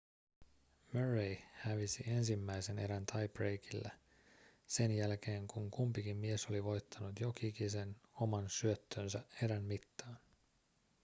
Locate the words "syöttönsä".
8.49-9.23